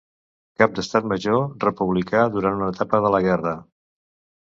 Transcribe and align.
Cap 0.61 0.73
d'Estat 0.79 1.09
Major 1.11 1.45
republicà 1.65 2.25
durant 2.39 2.59
una 2.63 2.73
etapa 2.75 3.07
de 3.07 3.17
la 3.19 3.25
guerra. 3.31 3.59